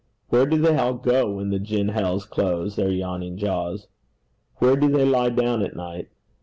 Where 0.29 0.47
do 0.47 0.57
they 0.57 0.75
all 0.77 0.95
go 0.95 1.29
when 1.35 1.51
the 1.51 1.59
gin 1.59 1.89
hells 1.89 2.25
close 2.25 2.75
their 2.75 2.89
yawning 2.89 3.37
jaws? 3.37 3.85
Where 4.55 4.75
do 4.75 4.89
they 4.89 5.05
lie 5.05 5.29
down 5.29 5.61
at 5.61 5.75
night? 5.75 6.07